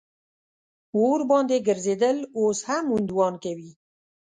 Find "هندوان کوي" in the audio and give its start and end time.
2.95-3.71